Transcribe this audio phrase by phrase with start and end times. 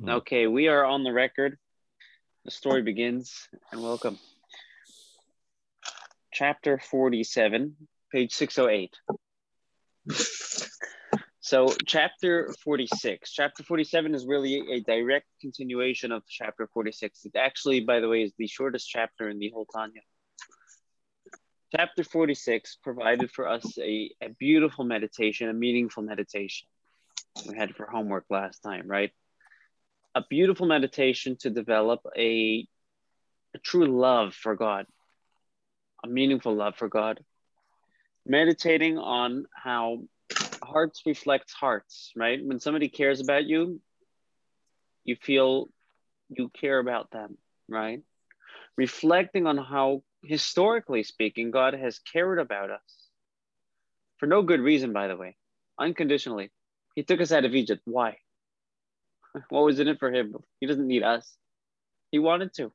[0.00, 0.08] Hmm.
[0.08, 1.58] Okay, we are on the record.
[2.44, 4.18] The story begins, and welcome.
[6.32, 7.76] Chapter 47,
[8.12, 8.94] page 608.
[11.40, 13.32] So, chapter 46.
[13.32, 17.24] Chapter 47 is really a direct continuation of chapter 46.
[17.24, 20.00] It actually, by the way, is the shortest chapter in the whole Tanya.
[21.74, 26.66] Chapter 46 provided for us a, a beautiful meditation, a meaningful meditation.
[27.44, 29.12] We had for homework last time, right?
[30.14, 32.66] A beautiful meditation to develop a,
[33.54, 34.86] a true love for God,
[36.04, 37.20] a meaningful love for God.
[38.24, 40.02] Meditating on how
[40.62, 42.40] hearts reflect hearts, right?
[42.42, 43.80] When somebody cares about you,
[45.04, 45.68] you feel
[46.28, 48.02] you care about them, right?
[48.76, 52.80] Reflecting on how historically speaking, God has cared about us
[54.18, 55.36] for no good reason, by the way,
[55.78, 56.50] unconditionally.
[56.96, 57.82] He took us out of Egypt.
[57.84, 58.16] Why?
[59.50, 60.34] what was in it for him?
[60.60, 61.36] He doesn't need us.
[62.10, 62.72] He wanted to.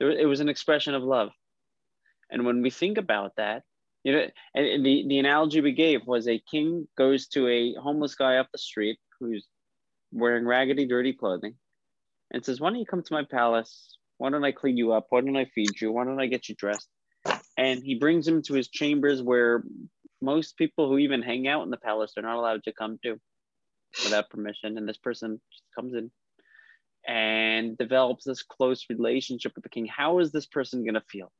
[0.00, 1.30] It was an expression of love.
[2.30, 3.62] And when we think about that,
[4.04, 8.14] you know, and the, the analogy we gave was a king goes to a homeless
[8.14, 9.46] guy up the street who's
[10.12, 11.54] wearing raggedy, dirty clothing
[12.30, 13.96] and says, Why don't you come to my palace?
[14.18, 15.06] Why don't I clean you up?
[15.10, 15.92] Why don't I feed you?
[15.92, 16.88] Why don't I get you dressed?
[17.56, 19.64] And he brings him to his chambers where
[20.20, 23.20] most people who even hang out in the palace are not allowed to come to
[24.04, 24.76] without permission.
[24.76, 25.40] And this person
[25.74, 26.10] comes in
[27.06, 29.86] and develops this close relationship with the king.
[29.86, 31.32] How is this person going to feel?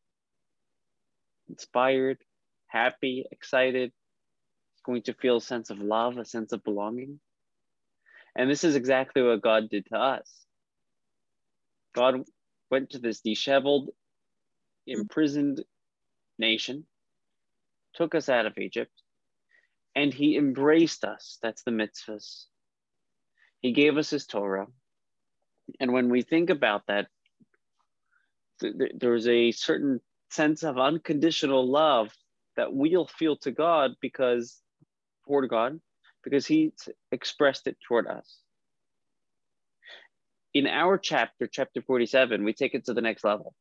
[1.48, 2.18] Inspired,
[2.66, 3.92] happy, excited,
[4.84, 7.20] going to feel a sense of love, a sense of belonging.
[8.36, 10.30] And this is exactly what God did to us.
[11.94, 12.22] God
[12.70, 13.90] went to this disheveled,
[14.86, 15.64] imprisoned
[16.38, 16.86] nation,
[17.94, 18.92] took us out of Egypt,
[19.94, 21.38] and he embraced us.
[21.42, 22.44] That's the mitzvahs.
[23.60, 24.66] He gave us his Torah.
[25.80, 27.08] And when we think about that,
[28.60, 32.10] th- th- there's a certain sense of unconditional love
[32.56, 34.60] that we'll feel to God because,
[35.26, 35.80] toward God,
[36.24, 36.72] because He
[37.12, 38.40] expressed it toward us
[40.54, 43.54] in our chapter, chapter 47, we take it to the next level.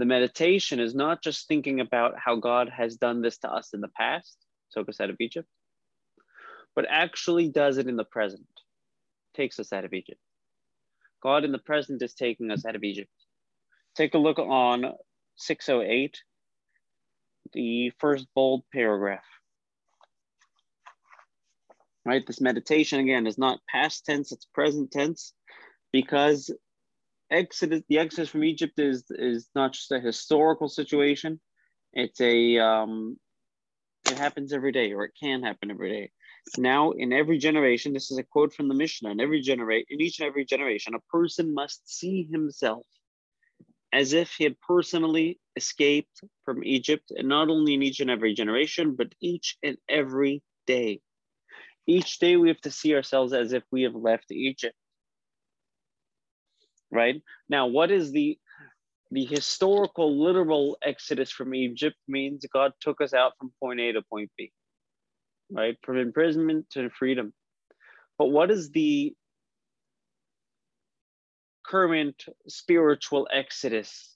[0.00, 3.82] The meditation is not just thinking about how God has done this to us in
[3.82, 4.34] the past,
[4.72, 5.46] took us out of Egypt,
[6.74, 8.46] but actually does it in the present,
[9.34, 10.18] takes us out of Egypt.
[11.22, 13.10] God in the present is taking us out of Egypt.
[13.94, 14.86] Take a look on
[15.36, 16.22] 608,
[17.52, 19.26] the first bold paragraph
[22.06, 22.26] right?
[22.26, 25.34] This meditation again is not past tense, it's present tense
[25.92, 26.50] because
[27.30, 31.40] exodus the exodus from Egypt is is not just a historical situation.
[31.92, 33.18] It's a um
[34.10, 36.10] it happens every day or it can happen every day.
[36.58, 40.00] Now in every generation, this is a quote from the Mishnah, in every generate in
[40.00, 42.86] each and every generation, a person must see himself
[43.92, 48.34] as if he had personally escaped from Egypt, and not only in each and every
[48.34, 51.00] generation, but each and every day.
[51.86, 54.76] Each day we have to see ourselves as if we have left Egypt.
[56.92, 57.22] Right?
[57.48, 58.38] Now, what is the
[59.10, 64.02] the historical literal exodus from Egypt means God took us out from point A to
[64.02, 64.52] point B.
[65.50, 65.76] Right?
[65.82, 67.32] From imprisonment to freedom.
[68.18, 69.14] But what is the
[71.66, 74.14] current spiritual exodus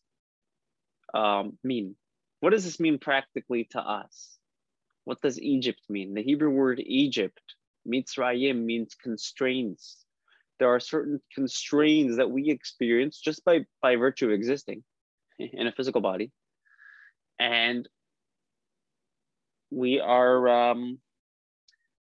[1.12, 1.96] um, mean?
[2.40, 4.36] What does this mean practically to us?
[5.04, 6.14] What does Egypt mean?
[6.14, 7.40] The Hebrew word Egypt
[7.86, 10.03] Mitzrayim means constraints.
[10.58, 14.84] There are certain constraints that we experience just by, by virtue of existing
[15.38, 16.30] in a physical body.
[17.38, 17.88] And
[19.70, 20.98] we are, um,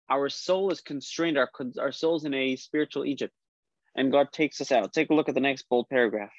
[0.09, 1.50] our soul is constrained, our,
[1.80, 3.34] our soul's in a spiritual Egypt,
[3.96, 4.94] and God takes us out.
[4.94, 6.31] Take a look at the next bold paragraph.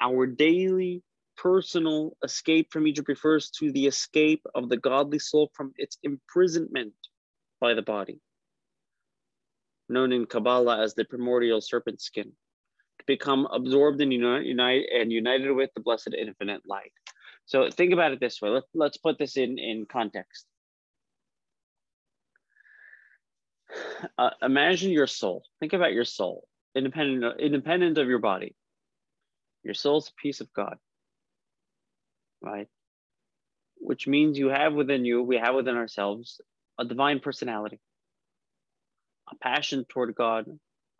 [0.00, 1.02] Our daily
[1.36, 6.94] personal escape from Egypt refers to the escape of the godly soul from its imprisonment
[7.60, 8.20] by the body,
[9.90, 12.32] known in Kabbalah as the primordial serpent skin,
[12.98, 16.92] to become absorbed and unite, and united with the blessed infinite light.
[17.46, 18.50] So think about it this way.
[18.50, 20.46] Let, let's put this in, in context.
[24.18, 25.44] Uh, imagine your soul.
[25.60, 28.54] Think about your soul, independent, independent of your body.
[29.62, 30.76] Your soul's a piece of God,
[32.40, 32.68] right?
[33.76, 36.40] Which means you have within you, we have within ourselves
[36.78, 37.78] a divine personality,
[39.32, 40.46] a passion toward God,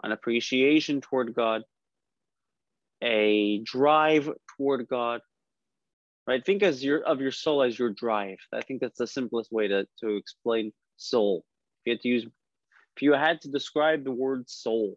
[0.03, 1.63] an appreciation toward God,
[3.03, 5.21] a drive toward God.
[6.27, 6.45] Right?
[6.45, 8.39] Think as your of your soul as your drive.
[8.53, 11.45] I think that's the simplest way to, to explain soul
[11.85, 12.25] If you had to use,
[12.97, 14.97] if you had to describe the word soul,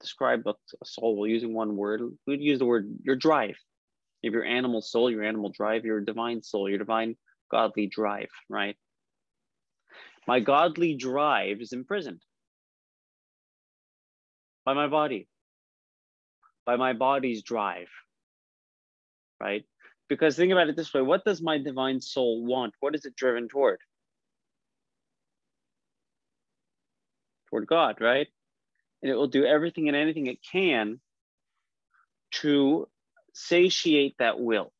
[0.00, 0.54] describe a,
[0.84, 3.56] soul using one word, we'd use the word your drive.
[4.22, 7.16] If your animal soul, your animal drive, your divine soul, your divine
[7.50, 8.76] godly drive, right?
[10.26, 12.22] My godly drive is imprisoned
[14.64, 15.28] by my body,
[16.64, 17.88] by my body's drive,
[19.40, 19.64] right?
[20.08, 22.74] Because think about it this way what does my divine soul want?
[22.80, 23.80] What is it driven toward?
[27.50, 28.26] Toward God, right?
[29.02, 31.00] And it will do everything and anything it can
[32.32, 32.88] to
[33.34, 34.72] satiate that will,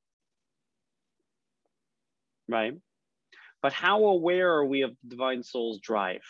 [2.48, 2.75] right?
[3.62, 6.23] But how aware are we of the divine soul's drive?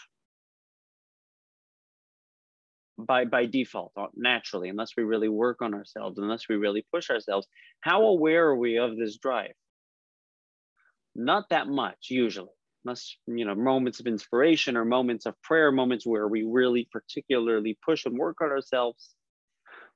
[2.99, 7.47] by by default naturally unless we really work on ourselves unless we really push ourselves
[7.81, 9.53] how aware are we of this drive?
[11.15, 12.51] Not that much usually.
[12.85, 17.77] Unless you know moments of inspiration or moments of prayer moments where we really particularly
[17.85, 19.15] push and work on ourselves.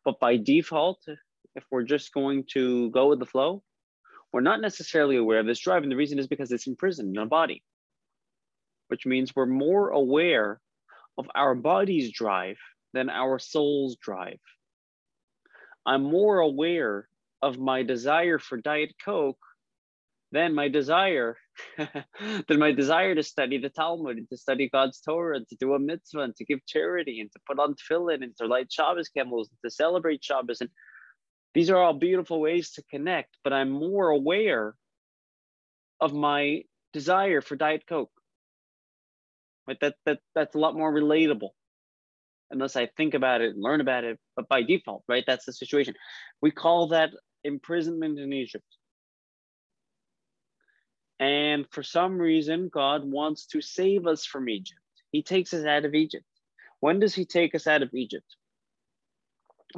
[0.04, 1.00] But by default
[1.54, 3.62] if we're just going to go with the flow
[4.32, 7.18] we're not necessarily aware of this drive and the reason is because it's imprisoned in
[7.18, 7.62] our body
[8.90, 10.60] which means we're more aware
[11.16, 12.58] of our body's drive
[12.92, 14.40] than our soul's drive.
[15.86, 17.08] I'm more aware
[17.40, 19.38] of my desire for Diet Coke
[20.32, 21.36] than my desire
[21.78, 25.74] than my desire to study the Talmud and to study God's Torah and to do
[25.74, 29.08] a mitzvah and to give charity and to put on tefillin and to light Shabbos
[29.08, 30.60] candles and to celebrate Shabbos.
[30.60, 30.70] And
[31.54, 34.74] these are all beautiful ways to connect, but I'm more aware
[36.00, 36.62] of my
[36.92, 38.12] desire for Diet Coke.
[39.66, 39.78] Right?
[39.80, 41.50] That, that, that's a lot more relatable
[42.50, 45.24] unless I think about it, and learn about it, but by default, right?
[45.26, 45.94] That's the situation.
[46.42, 47.10] We call that
[47.44, 48.64] imprisonment in Egypt.
[51.20, 54.80] And for some reason, God wants to save us from Egypt.
[55.12, 56.24] He takes us out of Egypt.
[56.80, 58.26] When does He take us out of Egypt?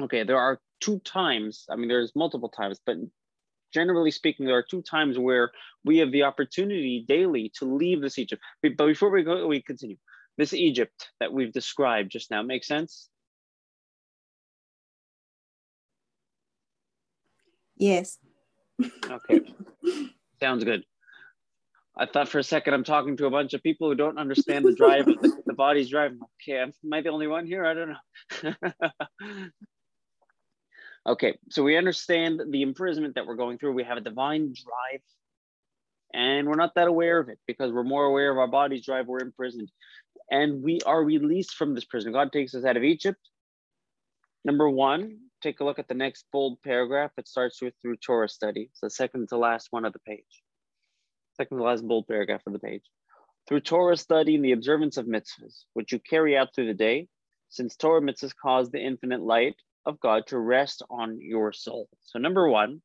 [0.01, 2.97] Okay, there are two times, I mean, there's multiple times, but
[3.73, 5.51] generally speaking, there are two times where
[5.83, 8.41] we have the opportunity daily to leave this Egypt.
[8.61, 9.97] But before we go, we continue
[10.37, 13.09] this Egypt that we've described just now makes sense?
[17.77, 18.17] Yes.
[18.81, 19.41] Okay.
[20.39, 20.83] Sounds good.
[21.95, 24.65] I thought for a second I'm talking to a bunch of people who don't understand
[24.65, 26.13] the drive the, the body's drive.
[26.41, 27.65] Okay, am I the only one here?
[27.65, 28.53] I don't know.
[31.07, 33.73] okay, so we understand the imprisonment that we're going through.
[33.73, 35.01] We have a divine drive,
[36.13, 39.07] and we're not that aware of it because we're more aware of our body's drive.
[39.07, 39.69] We're imprisoned
[40.29, 42.11] and we are released from this prison.
[42.11, 43.19] God takes us out of Egypt.
[44.45, 47.11] Number one, take a look at the next bold paragraph.
[47.17, 48.69] It starts with through Torah study.
[48.71, 50.43] It's the second to last one of the page.
[51.37, 52.83] Second to last bold paragraph of the page.
[53.47, 57.07] Through Torah study and the observance of mitzvahs, which you carry out through the day,
[57.49, 61.89] since Torah mitzvahs cause the infinite light of God to rest on your soul.
[62.03, 62.81] So, number one,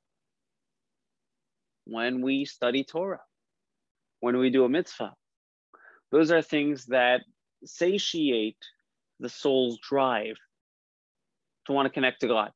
[1.85, 3.23] when we study Torah,
[4.21, 5.15] when we do a mitzvah,
[6.11, 7.23] those are things that
[7.65, 8.59] satiate
[9.21, 10.37] the soul's drive
[11.67, 12.51] to want to connect to God.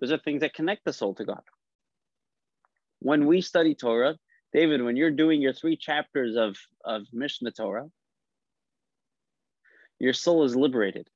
[0.00, 1.42] Those are things that connect the soul to God.
[3.00, 4.16] When we study Torah,
[4.52, 7.88] David, when you're doing your three chapters of, of Mishnah Torah,
[9.98, 11.08] your soul is liberated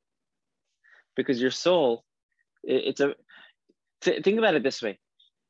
[1.17, 2.05] because your soul,
[2.67, 3.15] it's a,
[4.03, 4.99] think about it this way.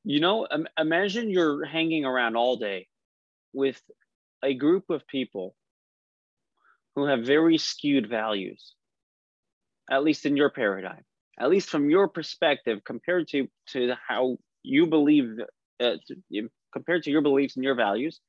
[0.04, 0.46] You know,
[0.78, 2.86] imagine you're hanging around all day
[3.52, 3.80] with
[4.42, 5.56] a group of people
[6.94, 8.74] who have very skewed values,
[9.90, 11.02] at least in your paradigm,
[11.40, 15.38] at least from your perspective, compared to, to how you believe,
[15.80, 15.96] uh,
[16.72, 18.20] compared to your beliefs and your values,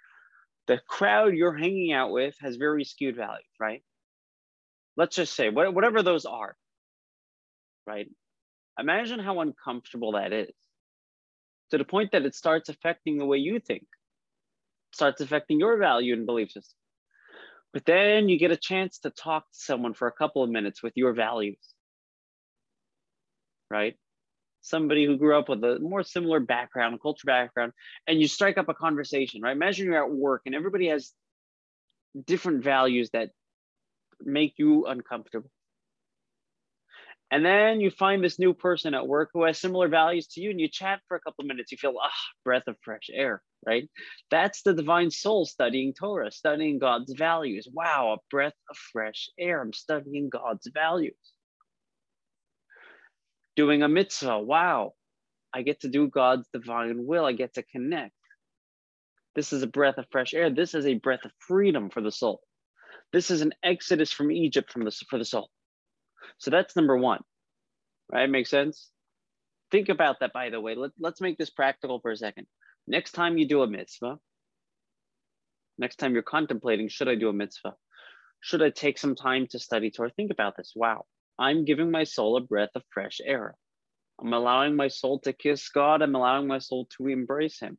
[0.67, 3.83] the crowd you're hanging out with has very skewed values, right?
[4.97, 6.55] Let's just say, whatever those are,
[7.85, 8.07] right?
[8.79, 10.51] Imagine how uncomfortable that is
[11.71, 13.85] to the point that it starts affecting the way you think,
[14.93, 16.77] starts affecting your value and belief system.
[17.73, 20.81] But then you get a chance to talk to someone for a couple of minutes
[20.81, 21.59] with your values,
[23.69, 23.95] right?
[24.61, 27.73] Somebody who grew up with a more similar background, culture background,
[28.07, 29.55] and you strike up a conversation, right?
[29.55, 31.11] Imagine you're at work and everybody has
[32.25, 33.29] different values that
[34.21, 35.51] make you uncomfortable.
[37.29, 40.49] And then you find this new person at work who has similar values to you,
[40.49, 41.71] and you chat for a couple of minutes.
[41.71, 42.09] You feel, ah,
[42.45, 43.89] breath of fresh air, right?
[44.31, 47.67] That's the divine soul studying Torah, studying God's values.
[47.71, 49.61] Wow, a breath of fresh air.
[49.61, 51.15] I'm studying God's values.
[53.57, 54.39] Doing a mitzvah.
[54.39, 54.93] Wow,
[55.53, 57.25] I get to do God's divine will.
[57.25, 58.13] I get to connect.
[59.35, 60.49] This is a breath of fresh air.
[60.49, 62.39] This is a breath of freedom for the soul.
[63.11, 65.49] This is an exodus from Egypt from the, for the soul.
[66.37, 67.21] So that's number one,
[68.11, 68.29] right?
[68.29, 68.89] Makes sense?
[69.71, 70.75] Think about that, by the way.
[70.75, 72.47] Let, let's make this practical for a second.
[72.87, 74.17] Next time you do a mitzvah,
[75.77, 77.73] next time you're contemplating, should I do a mitzvah?
[78.41, 80.11] Should I take some time to study Torah?
[80.15, 80.73] Think about this.
[80.75, 81.05] Wow,
[81.37, 83.55] I'm giving my soul a breath of fresh air.
[84.21, 86.01] I'm allowing my soul to kiss God.
[86.01, 87.77] I'm allowing my soul to embrace Him.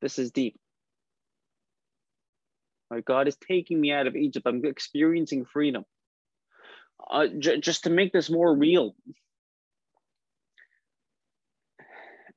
[0.00, 0.58] This is deep.
[2.90, 3.04] Right?
[3.04, 4.46] God is taking me out of Egypt.
[4.46, 5.84] I'm experiencing freedom.
[7.10, 8.94] Uh, j- just to make this more real,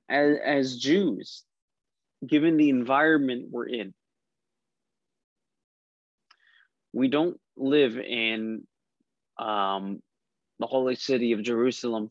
[0.09, 1.43] as, as Jews,
[2.25, 3.93] given the environment we're in,
[6.93, 8.65] we don't live in
[9.37, 10.01] um,
[10.59, 12.09] the holy city of Jerusalem.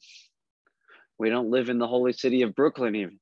[1.18, 3.20] We don't live in the holy city of Brooklyn, even.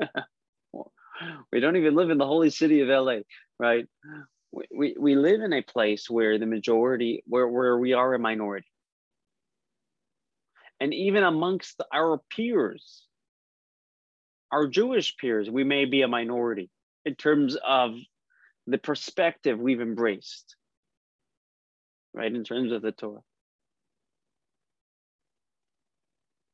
[1.52, 3.18] we don't even live in the holy city of LA,
[3.58, 3.86] right?
[4.70, 8.68] We, we, live in a place where the majority, where, where we are a minority.
[10.80, 13.04] And even amongst our peers,
[14.50, 16.70] our Jewish peers, we may be a minority
[17.04, 17.94] in terms of
[18.66, 20.56] the perspective we've embraced,
[22.14, 22.32] right?
[22.32, 23.20] In terms of the Torah.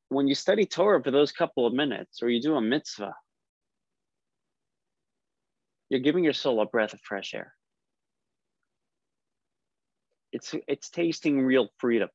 [0.08, 3.14] When you study Torah for those couple of minutes or you do a mitzvah,
[5.88, 7.54] you're giving your soul a breath of fresh air.
[10.32, 12.08] It's, it's tasting real freedom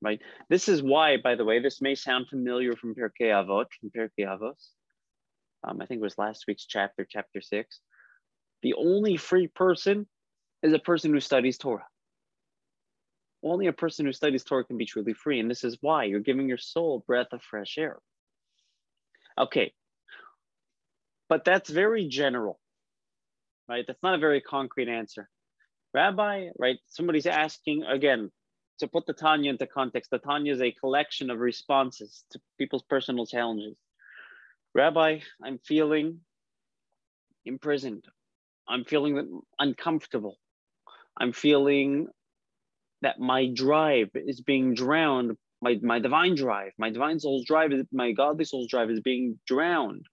[0.00, 0.20] right?
[0.48, 4.26] This is why, by the way, this may sound familiar from Pirkei Avot, from Pirkei
[4.26, 4.68] Avos.
[5.64, 7.80] Um, I think it was last week's chapter, chapter six.
[8.62, 10.06] The only free person
[10.62, 11.86] is a person who studies Torah.
[13.42, 15.40] Only a person who studies Torah can be truly free.
[15.40, 17.98] And this is why you're giving your soul a breath of fresh air.
[19.36, 19.72] Okay.
[21.28, 22.58] But that's very general,
[23.68, 23.84] right?
[23.86, 25.28] That's not a very concrete answer.
[25.94, 26.78] Rabbi, right?
[26.88, 28.30] Somebody's asking again,
[28.78, 32.84] to put the Tanya into context, the Tanya is a collection of responses to people's
[32.88, 33.76] personal challenges.
[34.74, 36.20] Rabbi, I'm feeling
[37.44, 38.04] imprisoned.
[38.68, 40.36] I'm feeling uncomfortable.
[41.18, 42.06] I'm feeling
[43.02, 45.36] that my drive is being drowned.
[45.60, 50.06] My, my divine drive, my divine soul's drive, my godly soul's drive is being drowned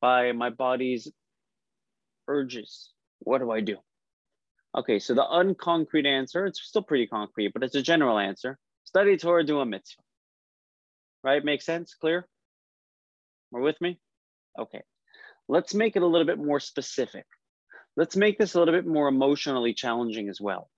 [0.00, 1.10] by my body's
[2.28, 2.92] urges.
[3.20, 3.76] What do I do?
[4.76, 8.58] Okay, so the unconcrete answer, it's still pretty concrete, but it's a general answer.
[8.84, 10.02] Study Torah, do a mitzvah.
[11.24, 12.28] Right, makes sense, clear?
[13.52, 13.98] Are with me?
[14.58, 14.82] Okay,
[15.48, 17.24] let's make it a little bit more specific.
[17.96, 20.70] Let's make this a little bit more emotionally challenging as well.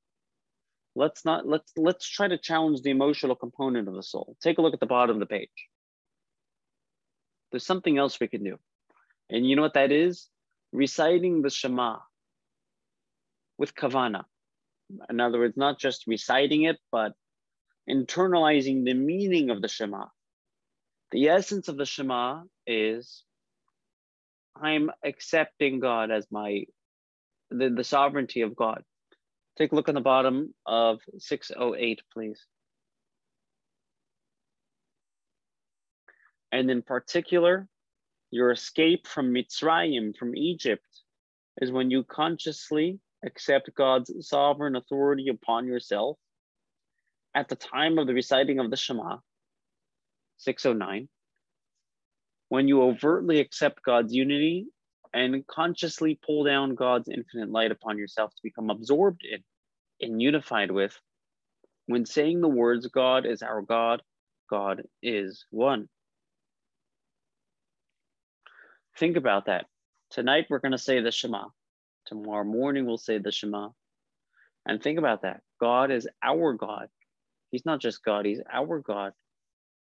[0.95, 4.37] Let's not, let's, let's try to challenge the emotional component of the soul.
[4.43, 5.49] Take a look at the bottom of the page.
[7.51, 8.59] There's something else we can do.
[9.29, 10.29] And you know what that is?
[10.73, 11.99] Reciting the Shema
[13.61, 14.25] with kavana.
[15.11, 17.13] In other words, not just reciting it, but
[17.89, 20.07] internalizing the meaning of the Shema.
[21.13, 23.23] The essence of the Shema is
[24.57, 26.65] I'm accepting God as my,
[27.51, 28.83] the, the sovereignty of God.
[29.59, 32.41] Take a look on the bottom of 608, please.
[36.51, 37.69] And in particular,
[38.31, 40.87] your escape from Mitzrayim, from Egypt,
[41.61, 46.17] is when you consciously accept God's sovereign authority upon yourself
[47.35, 49.19] at the time of the reciting of the Shema,
[50.39, 51.09] 609,
[52.49, 54.67] when you overtly accept God's unity
[55.13, 59.43] and consciously pull down God's infinite light upon yourself to become absorbed in
[60.01, 60.99] and unified with,
[61.87, 64.03] when saying the words, God is our God,
[64.49, 65.89] God is one.
[68.97, 69.67] Think about that.
[70.11, 71.47] Tonight, we're going to say the Shema.
[72.11, 73.69] Tomorrow morning, we'll say the Shema.
[74.67, 75.43] And think about that.
[75.61, 76.89] God is our God.
[77.53, 79.13] He's not just God, He's our God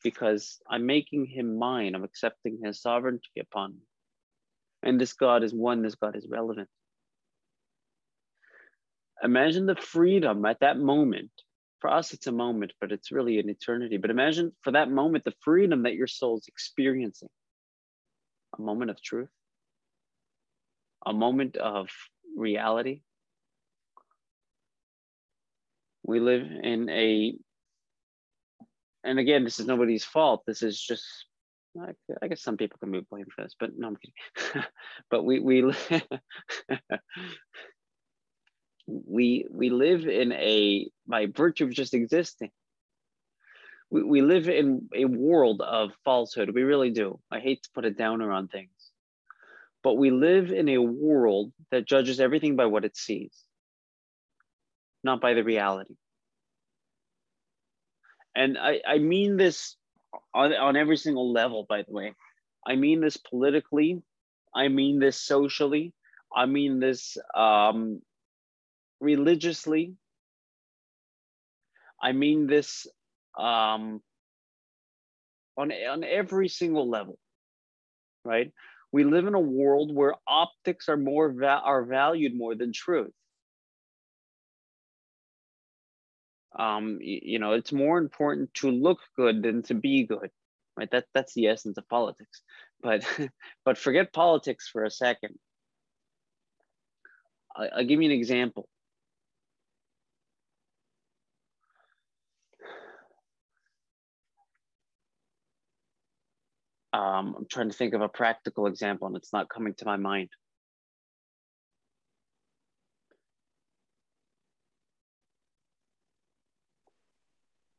[0.04, 1.94] because I'm making Him mine.
[1.94, 3.80] I'm accepting His sovereignty upon me.
[4.82, 6.68] And this God is one, this God is relevant.
[9.25, 11.30] Imagine the freedom at that moment.
[11.80, 13.97] For us, it's a moment, but it's really an eternity.
[13.97, 17.30] But imagine for that moment the freedom that your soul's experiencing
[18.58, 19.30] a moment of truth,
[21.06, 21.88] a moment of
[22.38, 23.02] reality.
[26.04, 27.35] We live in a,
[29.04, 30.45] and again, this is nobody's fault.
[30.47, 31.04] This is just,
[32.23, 34.64] I guess some people can be blamed for this, but no, I'm kidding.
[35.11, 35.62] but we we
[38.87, 42.50] we we live in a by virtue of just existing.
[43.90, 46.50] We, we live in a world of falsehood.
[46.54, 47.21] We really do.
[47.30, 48.71] I hate to put a downer on things
[49.82, 53.32] but we live in a world that judges everything by what it sees,
[55.04, 55.94] not by the reality.
[58.35, 59.76] And I, I mean this
[60.35, 62.14] on, on every single level, by the way.
[62.66, 64.02] I mean this politically,
[64.54, 65.92] I mean this socially,
[66.35, 68.02] I mean this um,
[69.00, 69.94] religiously,
[72.02, 72.87] I mean this
[73.38, 74.02] um,
[75.56, 77.18] on, on every single level,
[78.25, 78.52] right?
[78.92, 83.12] We live in a world where optics are more va- are valued more than truth.
[86.59, 90.30] Um, you, know, it's more important to look good than to be good,
[90.76, 90.90] right?
[90.90, 92.42] That that's the essence of politics.
[92.83, 93.04] But
[93.64, 95.38] but forget politics for a second.
[97.54, 98.68] I'll give you an example.
[106.92, 109.97] Um, I'm trying to think of a practical example and it's not coming to my
[109.97, 110.30] mind.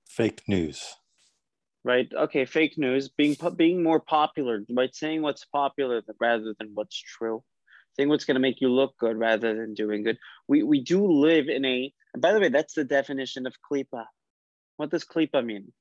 [0.07, 0.95] Fake news.
[1.83, 2.09] Right.
[2.13, 2.45] Okay.
[2.45, 4.93] Fake news being being more popular, right?
[4.93, 7.41] Saying what's popular rather than what's true.
[7.95, 10.17] Saying what's going to make you look good rather than doing good.
[10.47, 11.93] We we do live in a.
[12.17, 14.05] By the way, that's the definition of klipa.
[14.77, 15.71] What does klipa mean?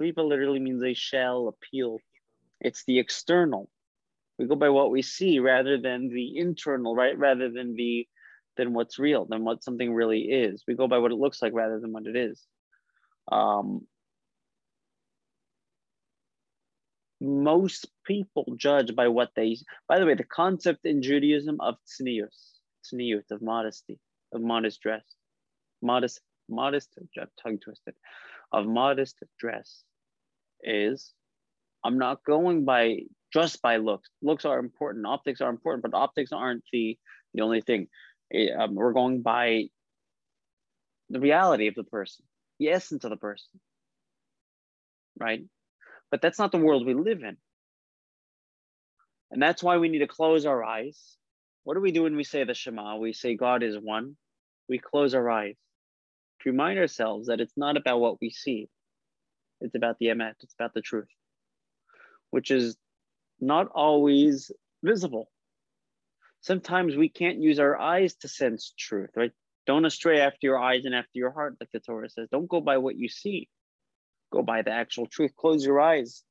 [0.00, 1.98] Klipa literally means a shell, a peel.
[2.60, 3.68] It's the external.
[4.38, 7.16] We go by what we see rather than the internal, right?
[7.16, 8.08] Rather than the
[8.56, 10.62] than what's real, than what something really is.
[10.66, 12.40] We go by what it looks like rather than what it is.
[13.30, 13.86] Um,
[17.20, 19.56] most people judge by what they.
[19.88, 23.98] By the way, the concept in Judaism of tznius, tzniut, of modesty,
[24.32, 25.04] of modest dress,
[25.82, 26.90] modest, modest,
[27.42, 27.94] tongue twisted,
[28.52, 29.82] of modest dress
[30.62, 31.12] is
[31.84, 33.00] I'm not going by
[33.32, 34.08] just by looks.
[34.22, 35.06] Looks are important.
[35.06, 36.98] Optics are important, but optics aren't the
[37.34, 37.88] the only thing.
[38.30, 39.64] It, um, we're going by
[41.10, 42.24] the reality of the person,
[42.58, 43.60] the essence of the person,
[45.18, 45.42] right?
[46.10, 47.36] But that's not the world we live in.
[49.30, 51.16] And that's why we need to close our eyes.
[51.64, 52.96] What do we do when we say the Shema?
[52.96, 54.16] We say God is one.
[54.68, 55.56] We close our eyes
[56.46, 58.68] remind ourselves that it's not about what we see,
[59.60, 61.08] it's about the emet, it's about the truth,
[62.30, 62.76] which is
[63.40, 64.50] not always
[64.82, 65.30] visible.
[66.40, 69.32] Sometimes we can't use our eyes to sense truth, right?
[69.66, 72.28] Don't astray after your eyes and after your heart, like the Torah says.
[72.30, 73.48] Don't go by what you see,
[74.30, 75.34] go by the actual truth.
[75.36, 76.22] Close your eyes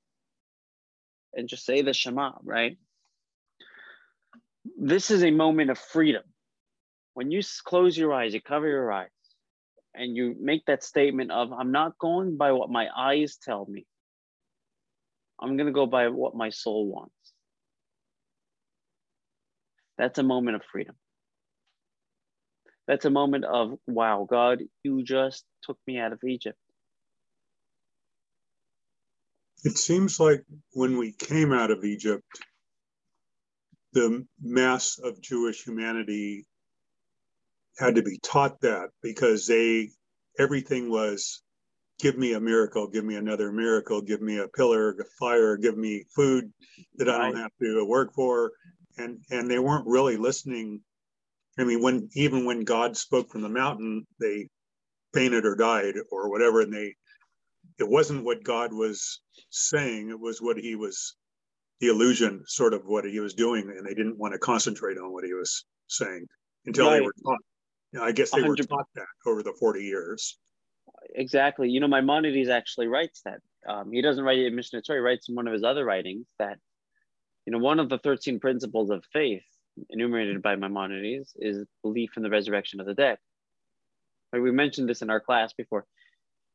[1.33, 2.77] and just say the Shema, right?
[4.77, 6.23] This is a moment of freedom.
[7.15, 9.09] When you close your eyes, you cover your eyes,
[9.95, 13.85] and you make that statement of, I'm not going by what my eyes tell me.
[15.39, 17.13] I'm going to go by what my soul wants.
[19.97, 20.95] That's a moment of freedom.
[22.87, 26.57] That's a moment of, wow, God, you just took me out of Egypt.
[29.63, 32.25] It seems like when we came out of Egypt,
[33.93, 36.45] the mass of Jewish humanity
[37.77, 39.89] had to be taught that because they
[40.39, 41.41] everything was
[41.99, 45.77] give me a miracle, give me another miracle, give me a pillar of fire, give
[45.77, 46.51] me food
[46.95, 48.51] that I don't have to work for.
[48.97, 50.81] And and they weren't really listening.
[51.57, 54.49] I mean, when even when God spoke from the mountain, they
[55.13, 56.95] fainted or died or whatever, and they
[57.79, 61.15] it wasn't what God was saying, it was what he was
[61.79, 65.11] the illusion sort of what he was doing, and they didn't want to concentrate on
[65.11, 66.27] what he was saying
[66.65, 66.99] until right.
[66.99, 67.39] they were taught
[67.93, 68.47] you know, I guess they 100%.
[68.47, 70.37] were taught that over the 40 years.
[71.15, 71.69] Exactly.
[71.69, 73.39] You know, Maimonides actually writes that.
[73.67, 75.85] Um, he doesn't write it in Mishnah Torah, he writes in one of his other
[75.85, 76.57] writings that,
[77.45, 79.43] you know, one of the 13 principles of faith
[79.89, 83.17] enumerated by Maimonides is belief in the resurrection of the dead.
[84.31, 84.41] Right?
[84.41, 85.85] We mentioned this in our class before.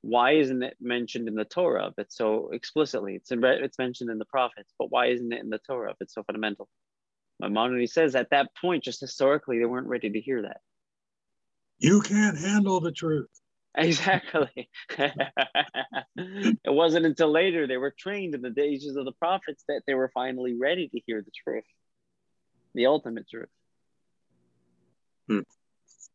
[0.03, 3.15] Why isn't it mentioned in the Torah But so explicitly?
[3.15, 6.15] It's in, it's mentioned in the prophets, but why isn't it in the Torah It's
[6.15, 6.69] so fundamental?
[7.41, 10.61] Maimonides says at that point, just historically, they weren't ready to hear that
[11.79, 13.29] you can't handle the truth.
[13.77, 14.69] Exactly.
[14.99, 19.95] it wasn't until later they were trained in the ages of the prophets that they
[19.95, 21.65] were finally ready to hear the truth,
[22.75, 23.49] the ultimate truth.
[25.29, 25.41] Hmm.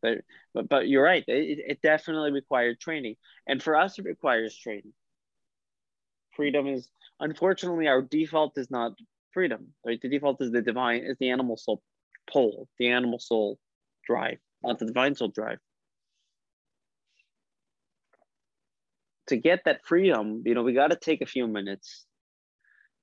[0.02, 0.18] But,
[0.54, 1.24] but but you're right.
[1.28, 3.16] It, it definitely required training,
[3.48, 4.94] and for us, it requires training.
[6.36, 8.94] Freedom is unfortunately our default is not
[9.32, 9.68] freedom.
[9.86, 11.82] Right, the default is the divine, is the animal soul
[12.30, 13.60] pull, the animal soul
[14.06, 15.60] drive not the divine soul drive.
[19.28, 22.06] To get that freedom, you know, we got to take a few minutes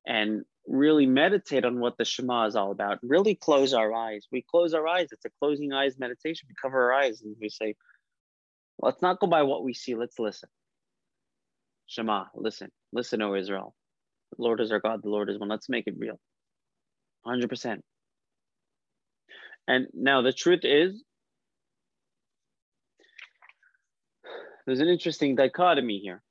[0.06, 4.26] and really meditate on what the Shema is all about, really close our eyes.
[4.30, 5.08] We close our eyes.
[5.12, 6.48] It's a closing eyes meditation.
[6.48, 7.74] We cover our eyes and we say,
[8.80, 9.94] let's not go by what we see.
[9.94, 10.48] Let's listen.
[11.86, 12.70] Shema, listen.
[12.92, 13.74] Listen, O Israel.
[14.36, 15.02] The Lord is our God.
[15.02, 15.48] The Lord is one.
[15.48, 16.20] Let's make it real.
[17.26, 17.80] 100%.
[19.66, 21.02] And now the truth is,
[24.66, 26.22] there's an interesting dichotomy here.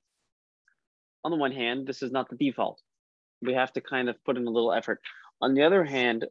[1.24, 2.82] On the one hand, this is not the default
[3.42, 5.00] we have to kind of put in a little effort.
[5.42, 6.26] On the other hand,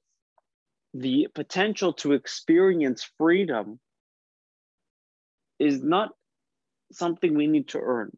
[0.94, 3.78] the potential to experience freedom
[5.58, 6.10] is not
[6.92, 8.16] something we need to earn.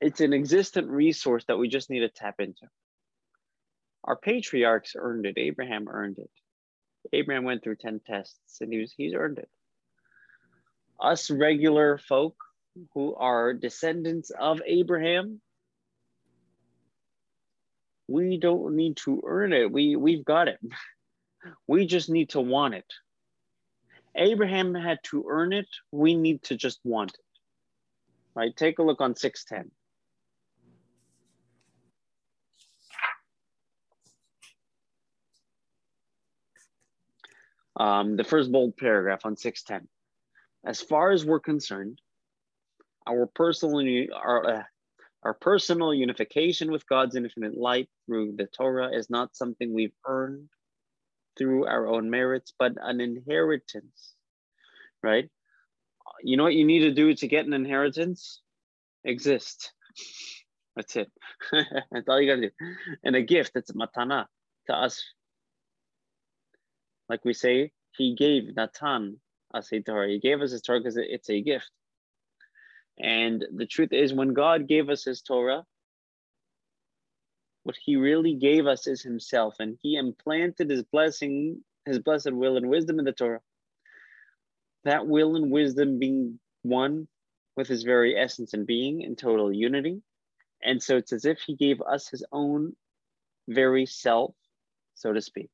[0.00, 2.68] It's an existent resource that we just need to tap into.
[4.04, 5.38] Our patriarchs earned it.
[5.38, 6.30] Abraham earned it.
[7.12, 9.48] Abraham went through 10 tests and he was, he's earned it.
[11.02, 12.36] Us regular folk
[12.94, 15.40] who are descendants of Abraham,
[18.08, 19.70] we don't need to earn it.
[19.70, 20.58] We we've got it.
[21.66, 22.86] We just need to want it.
[24.14, 25.66] Abraham had to earn it.
[25.90, 27.20] We need to just want it.
[28.36, 28.56] Right?
[28.56, 29.72] Take a look on 610.
[37.74, 39.88] Um, the first bold paragraph on 610.
[40.64, 42.00] As far as we're concerned,
[43.06, 44.62] our personal our, uh,
[45.22, 50.48] our personal unification with God's infinite light through the Torah is not something we've earned
[51.36, 54.14] through our own merits, but an inheritance,
[55.02, 55.28] right?
[56.22, 58.40] You know what you need to do to get an inheritance?
[59.04, 59.72] Exist.
[60.76, 61.10] That's it.
[61.52, 62.50] That's all you gotta do.
[63.02, 64.26] And a gift, it's matana
[64.68, 65.02] to us.
[67.08, 69.20] Like we say, he gave Natan
[69.54, 70.08] us a Torah.
[70.08, 71.70] He gave us his Torah because it's a gift.
[72.98, 75.64] And the truth is, when God gave us his Torah,
[77.64, 82.56] what he really gave us is himself, and he implanted his blessing, his blessed will
[82.56, 83.40] and wisdom in the Torah.
[84.84, 87.08] That will and wisdom being one
[87.56, 90.02] with his very essence and being in total unity.
[90.62, 92.74] And so it's as if he gave us his own
[93.48, 94.34] very self,
[94.94, 95.50] so to speak.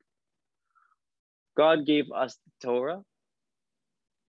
[1.57, 3.03] God gave us the Torah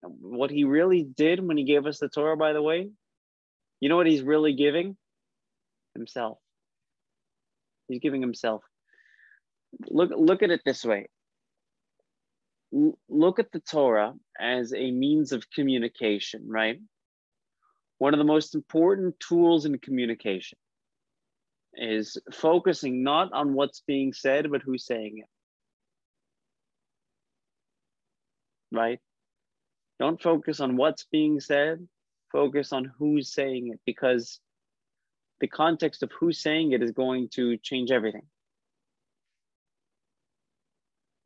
[0.02, 2.88] what he really did when he gave us the Torah, by the way,
[3.80, 4.96] you know what he's really giving?
[5.94, 6.38] Himself.
[7.88, 8.62] He's giving himself.
[9.88, 11.08] Look, look at it this way.
[12.74, 16.78] L- look at the Torah as a means of communication, right?
[17.98, 20.58] One of the most important tools in communication
[21.74, 25.28] is focusing not on what's being said, but who's saying it.
[28.72, 29.00] Right?
[30.00, 31.86] Don't focus on what's being said,
[32.32, 34.40] focus on who's saying it because
[35.40, 38.26] the context of who's saying it is going to change everything.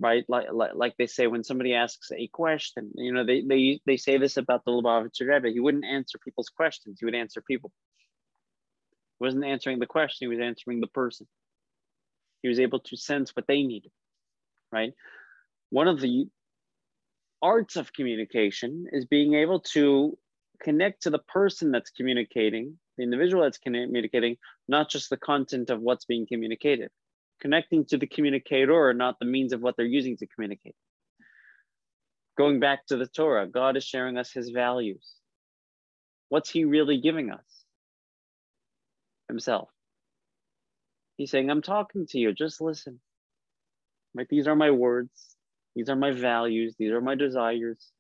[0.01, 0.25] Right?
[0.29, 3.97] Like, like, like they say when somebody asks a question, you know, they, they, they
[3.97, 5.51] say this about the Lubavitcher Rebbe.
[5.51, 7.71] He wouldn't answer people's questions, he would answer people.
[9.21, 11.29] He wasn't answering the question, he was answering the person.
[12.43, 13.93] He was able to sense what they needed,
[14.73, 14.93] right?
[15.71, 16.27] One of the
[17.45, 20.17] arts of communication is being able to
[20.63, 25.83] connect to the person that's communicating, the individual that's communicating, not just the content of
[25.83, 26.89] what's being communicated.
[27.43, 30.75] Connecting to the communicator, not the means of what they're using to communicate.
[32.39, 35.07] Going back to the Torah, God is sharing us his values.
[36.31, 37.45] What's he really giving us?
[39.29, 39.69] Himself.
[41.19, 43.01] He's saying, I'm talking to you, just listen.
[44.15, 44.27] Right?
[44.31, 45.34] These are my words.
[45.75, 46.75] These are my values.
[46.79, 47.91] These are my desires.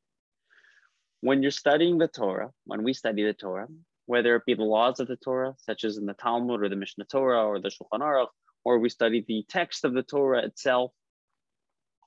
[1.21, 3.69] When you're studying the Torah, when we study the Torah,
[4.07, 6.77] whether it be the laws of the Torah, such as in the Talmud or the
[6.77, 8.29] Mishnah Torah or the Shulchan Aruch,
[8.65, 10.93] or we study the text of the Torah itself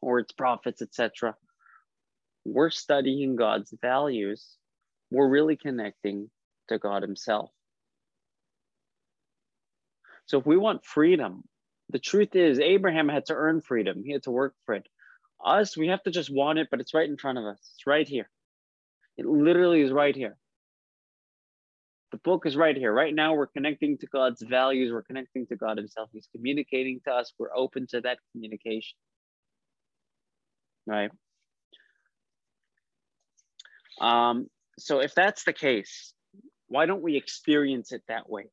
[0.02, 1.36] or its prophets, etc.,
[2.46, 4.56] we're studying God's values.
[5.12, 6.30] We're really connecting
[6.70, 7.50] to God Himself.
[10.28, 11.44] So if we want freedom,
[11.90, 14.04] the truth is Abraham had to earn freedom.
[14.04, 14.88] He had to work for it.
[15.44, 17.60] Us, we have to just want it, but it's right in front of us.
[17.76, 18.30] It's right here.
[19.18, 20.38] It literally is right here.
[22.12, 22.94] The book is right here.
[22.94, 24.92] Right now, we're connecting to God's values.
[24.92, 26.10] We're connecting to God Himself.
[26.14, 27.34] He's communicating to us.
[27.38, 28.98] We're open to that communication.
[30.86, 31.12] Right?
[34.00, 34.48] Um,
[34.80, 36.14] so, if that's the case,
[36.68, 38.46] why don't we experience it that way?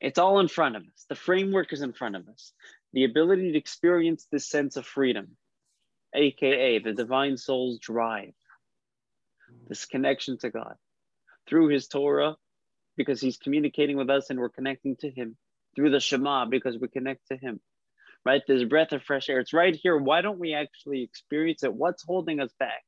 [0.00, 1.06] It's all in front of us.
[1.08, 2.52] The framework is in front of us
[2.96, 5.36] the ability to experience this sense of freedom,
[6.14, 8.32] aka the divine soul's drive,
[9.68, 10.76] this connection to God
[11.46, 12.36] through his Torah,
[12.96, 15.36] because he's communicating with us and we're connecting to him.
[15.74, 17.60] Through the Shema because we connect to him.
[18.24, 18.40] Right?
[18.48, 19.40] This breath of fresh air.
[19.40, 19.98] It's right here.
[19.98, 21.74] Why don't we actually experience it?
[21.74, 22.82] What's holding us back?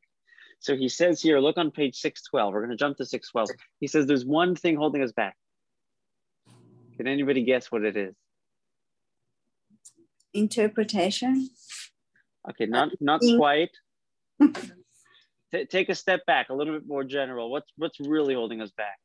[0.60, 2.54] So he says here, look on page 612.
[2.54, 3.50] We're going to jump to 612.
[3.78, 5.36] He says there's one thing holding us back.
[6.96, 8.14] Can anybody guess what it is?
[10.34, 11.48] Interpretation.
[12.50, 13.70] Okay, not not quite.
[15.50, 17.50] T- take a step back, a little bit more general.
[17.50, 18.98] What's what's really holding us back?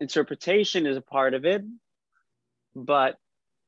[0.00, 1.62] Interpretation is a part of it,
[2.74, 3.16] but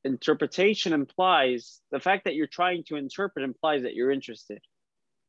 [0.04, 4.60] interpretation implies the fact that you're trying to interpret implies that you're interested,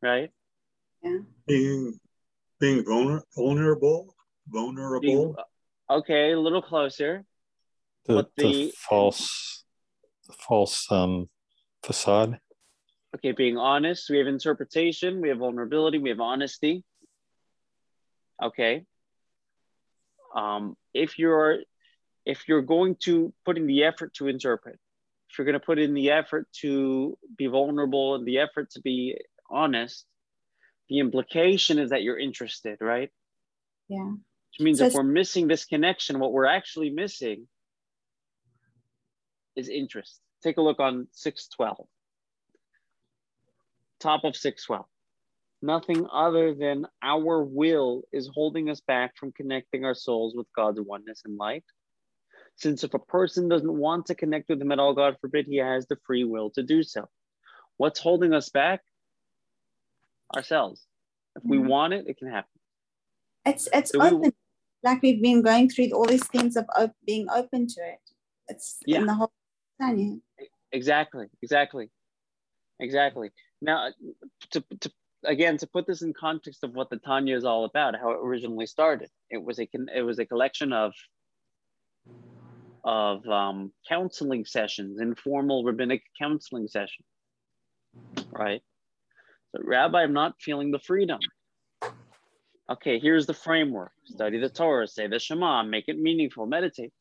[0.01, 0.29] right?
[1.03, 1.19] Yeah.
[2.59, 4.15] Being being vulner, vulnerable,
[4.47, 4.99] vulnerable.
[4.99, 5.35] Being,
[5.89, 7.23] okay, a little closer.
[8.05, 9.63] The, But the, the- false,
[10.27, 11.29] the false um,
[11.83, 12.39] facade.
[13.15, 14.09] Okay, being honest.
[14.09, 15.21] We have interpretation.
[15.21, 15.97] We have vulnerability.
[15.97, 16.83] We have honesty.
[18.41, 18.85] Okay.
[20.35, 21.59] Um, if you're
[22.25, 24.77] if you're going to put in the effort to interpret,
[25.29, 28.81] if you're going to put in the effort to be vulnerable and the effort to
[28.81, 29.17] be
[29.49, 30.05] honest,
[30.89, 33.09] the implication is that you're interested, right?
[33.87, 34.11] Yeah.
[34.11, 37.47] Which means So if we're missing this connection, what we're actually missing
[39.55, 40.19] is interest.
[40.43, 41.87] Take a look on 612.
[43.99, 44.85] Top of 612.
[45.61, 50.79] Nothing other than our will is holding us back from connecting our souls with God's
[50.79, 51.65] oneness and light.
[52.55, 55.57] Since if a person doesn't want to connect with Him at all, God forbid, he
[55.57, 57.07] has the free will to do so.
[57.77, 58.81] What's holding us back?
[60.35, 60.85] Ourselves.
[61.35, 61.67] If we Mhm.
[61.67, 62.59] want it, it can happen.
[63.45, 64.33] It's it's So we- open.
[64.83, 67.99] Like we've been going through all these things of op- being open to it.
[68.47, 68.99] It's Yeah.
[69.01, 69.31] in the whole
[69.81, 70.19] Tanya.
[70.71, 71.89] Exactly, exactly,
[72.79, 73.31] exactly.
[73.61, 73.91] Now,
[74.51, 74.91] to, to
[75.25, 78.19] again to put this in context of what the Tanya is all about, how it
[78.21, 80.93] originally started, it was a it was a collection of
[82.85, 87.05] of um, counseling sessions, informal rabbinic counseling sessions,
[88.31, 88.61] right?
[89.51, 91.19] So, Rabbi, I'm not feeling the freedom.
[92.71, 96.93] Okay, here's the framework: study the Torah, say the Shema, make it meaningful, meditate.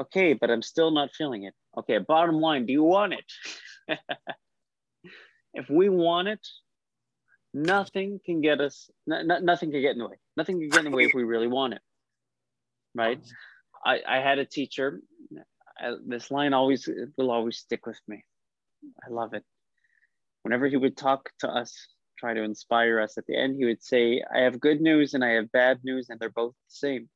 [0.00, 1.54] Okay, but I'm still not feeling it.
[1.78, 3.98] Okay, bottom line, do you want it?
[5.54, 6.46] if we want it,
[7.52, 10.16] nothing can get us, n- n- nothing can get in the way.
[10.36, 11.80] Nothing can get in the way if we really want it.
[12.94, 13.20] Right?
[13.84, 15.00] I, I had a teacher,
[15.82, 18.24] uh, this line always will always stick with me.
[19.04, 19.44] I love it.
[20.44, 23.82] Whenever he would talk to us, try to inspire us at the end, he would
[23.82, 27.08] say, I have good news and I have bad news, and they're both the same.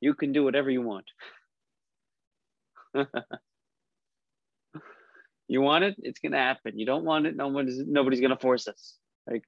[0.00, 1.06] You can do whatever you want.
[5.48, 6.78] you want it, it's gonna happen.
[6.78, 8.96] You don't want it, no one is, nobody's gonna force us.
[9.28, 9.42] Like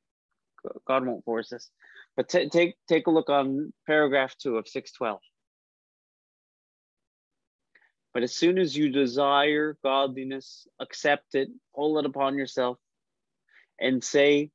[0.86, 1.70] God won't force us.
[2.16, 5.20] But ta- take take a look on paragraph two of six twelve.
[8.12, 12.78] But as soon as you desire godliness, accept it, pull it upon yourself,
[13.80, 14.50] and say,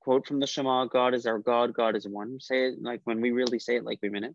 [0.00, 2.40] quote from the Shema, God is our God, God is one.
[2.40, 4.34] Say it like when we really say it like we mean it.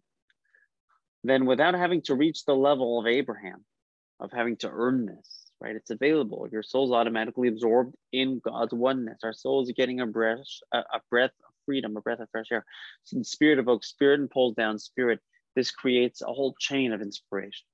[1.23, 3.65] Then without having to reach the level of Abraham,
[4.19, 5.75] of having to earn this, right?
[5.75, 6.47] It's available.
[6.51, 9.19] Your soul's automatically absorbed in God's oneness.
[9.23, 12.47] Our soul is getting a breath, a, a breath of freedom, a breath of fresh
[12.51, 12.65] air.
[13.03, 15.19] So the spirit evokes spirit and pulls down spirit.
[15.55, 17.65] This creates a whole chain of inspiration.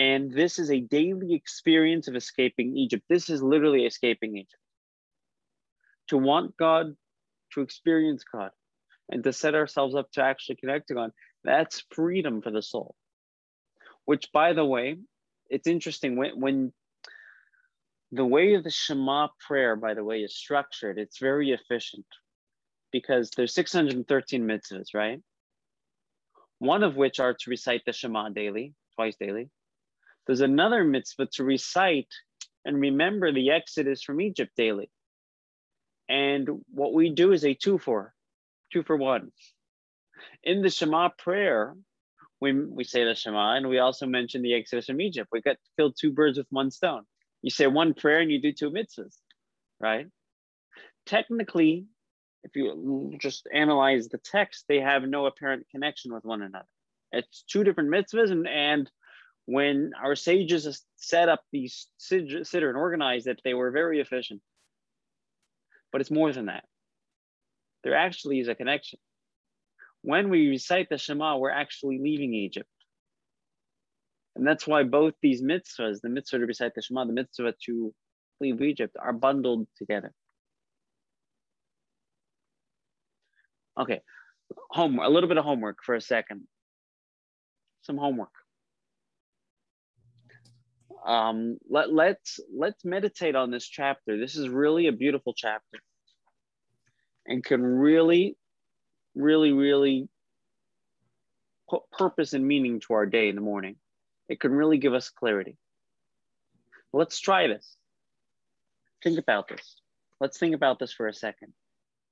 [0.00, 3.04] And this is a daily experience of escaping Egypt.
[3.10, 4.62] This is literally escaping Egypt.
[6.08, 6.96] To want God,
[7.52, 8.50] to experience God,
[9.10, 11.10] and to set ourselves up to actually connect to God,
[11.44, 12.94] that's freedom for the soul.
[14.06, 14.96] Which, by the way,
[15.50, 16.72] it's interesting when, when
[18.10, 22.06] the way the Shema prayer, by the way, is structured, it's very efficient
[22.90, 25.20] because there's 613 mitzvahs, right?
[26.58, 29.50] One of which are to recite the Shema daily, twice daily.
[30.30, 32.06] There's another mitzvah to recite
[32.64, 34.88] and remember the Exodus from Egypt daily.
[36.08, 38.14] And what we do is a two for,
[38.72, 39.32] two for one.
[40.44, 41.74] In the Shema prayer,
[42.40, 45.30] we, we say the Shema and we also mention the Exodus from Egypt.
[45.32, 47.02] We got killed two birds with one stone.
[47.42, 49.16] You say one prayer and you do two mitzvahs,
[49.80, 50.06] right?
[51.06, 51.86] Technically,
[52.44, 56.68] if you just analyze the text, they have no apparent connection with one another.
[57.10, 58.88] It's two different mitzvahs, and, and
[59.50, 64.40] when our sages set up these siddur and organized it, they were very efficient.
[65.90, 66.64] But it's more than that.
[67.82, 69.00] There actually is a connection.
[70.02, 72.70] When we recite the Shema, we're actually leaving Egypt.
[74.36, 77.92] And that's why both these mitzvahs, the mitzvah to recite the Shema, the mitzvah to
[78.40, 80.12] leave Egypt are bundled together.
[83.76, 84.00] Okay,
[84.70, 86.42] homework, a little bit of homework for a second.
[87.82, 88.30] Some homework.
[91.04, 94.18] Um, let, let's let's meditate on this chapter.
[94.18, 95.78] This is really a beautiful chapter
[97.26, 98.36] and can really,
[99.14, 100.08] really, really
[101.68, 103.76] put purpose and meaning to our day in the morning.
[104.28, 105.56] It can really give us clarity.
[106.92, 107.76] Let's try this.
[109.02, 109.76] Think about this.
[110.20, 111.52] Let's think about this for a second.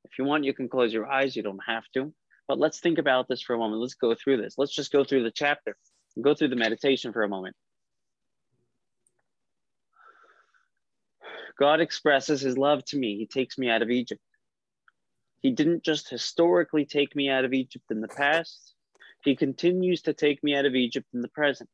[0.05, 1.37] If you want, you can close your eyes.
[1.37, 2.12] You don't have to.
[2.46, 3.83] But let's think about this for a moment.
[3.83, 4.55] Let's go through this.
[4.57, 5.77] Let's just go through the chapter.
[6.20, 7.55] Go through the meditation for a moment.
[11.59, 13.16] God expresses his love to me.
[13.16, 14.23] He takes me out of Egypt.
[15.40, 18.75] He didn't just historically take me out of Egypt in the past,
[19.25, 21.71] he continues to take me out of Egypt in the present.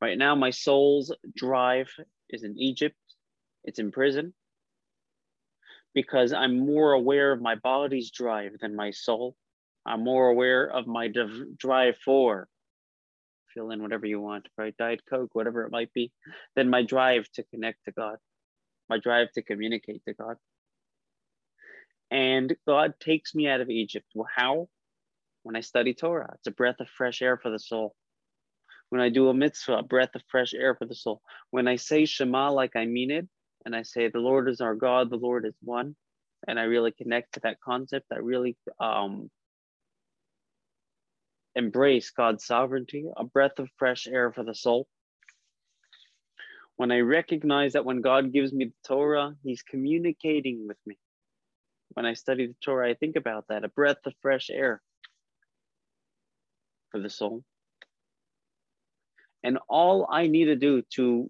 [0.00, 1.90] Right now, my soul's drive
[2.28, 2.96] is in Egypt,
[3.64, 4.34] it's in prison
[5.94, 9.36] because I'm more aware of my body's drive than my soul.
[9.84, 11.08] I'm more aware of my
[11.56, 12.48] drive for,
[13.54, 14.76] fill in whatever you want, right?
[14.76, 16.12] Diet Coke, whatever it might be,
[16.56, 18.16] than my drive to connect to God,
[18.88, 20.36] my drive to communicate to God.
[22.10, 24.06] And God takes me out of Egypt.
[24.14, 24.68] Well, how?
[25.42, 27.94] When I study Torah, it's a breath of fresh air for the soul.
[28.90, 31.22] When I do a mitzvah, a breath of fresh air for the soul.
[31.50, 33.28] When I say Shema like I mean it,
[33.64, 35.94] and I say the Lord is our God, the Lord is one,
[36.46, 39.30] and I really connect to that concept, I really um,
[41.54, 44.86] embrace God's sovereignty, a breath of fresh air for the soul.
[46.76, 50.96] When I recognize that when God gives me the Torah, He's communicating with me.
[51.90, 54.80] When I study the Torah, I think about that a breath of fresh air
[56.90, 57.42] for the soul.
[59.42, 61.28] And all I need to do to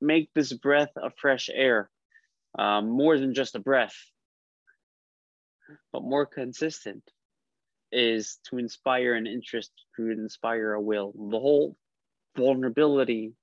[0.00, 1.90] make this breath of fresh air
[2.58, 3.96] um, more than just a breath,
[5.92, 7.02] but more consistent
[7.92, 11.12] is to inspire an interest, to inspire a will.
[11.12, 11.76] The whole
[12.36, 13.34] vulnerability,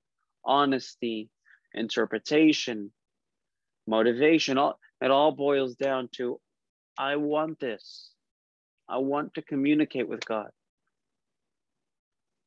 [0.44, 1.30] honesty,
[1.72, 2.92] interpretation,
[3.86, 6.40] motivation, all, it all boils down to
[6.98, 8.10] I want this.
[8.88, 10.50] I want to communicate with God.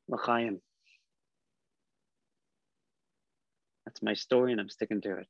[0.07, 0.61] L'chaim.
[3.85, 5.27] That's my story and I'm sticking to it.